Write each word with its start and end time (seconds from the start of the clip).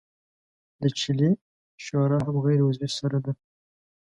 د 0.81 0.83
چیلې 0.99 1.29
شوره 1.85 2.17
هم 2.25 2.35
غیر 2.45 2.59
عضوي 2.67 2.89
سره 2.99 3.17
ده. 3.25 3.31